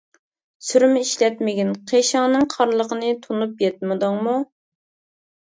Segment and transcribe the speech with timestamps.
[0.69, 4.37] سۈرمە ئىشلەتمىگىن، قېشىڭنىڭ قارىلىقىنى تونۇپ يەتمىدىڭمۇ.